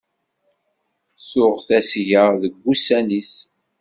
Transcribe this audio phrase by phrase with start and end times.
[1.29, 3.33] Tuɣ tasga deg ussan-is.